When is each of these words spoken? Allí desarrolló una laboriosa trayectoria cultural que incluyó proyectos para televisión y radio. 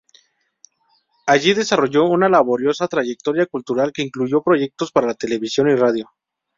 Allí 1.27 1.53
desarrolló 1.53 2.05
una 2.07 2.27
laboriosa 2.27 2.87
trayectoria 2.87 3.45
cultural 3.45 3.91
que 3.93 4.01
incluyó 4.01 4.41
proyectos 4.41 4.91
para 4.91 5.13
televisión 5.13 5.69
y 5.69 5.75
radio. 5.75 6.09